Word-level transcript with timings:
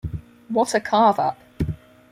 What 0.47 0.73
a 0.73 0.79
Carve 0.79 1.19
Up! 1.19 1.39